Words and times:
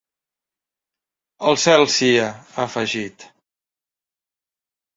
Al 1.51 1.59
cel 1.65 1.85
sia, 1.97 2.25
ha 2.55 2.65
afegit. 2.65 3.29